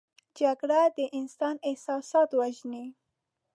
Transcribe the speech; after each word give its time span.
جګړه 0.39 0.81
د 0.97 0.99
انسان 1.19 1.55
احساسات 1.69 2.29
وژني 2.39 2.87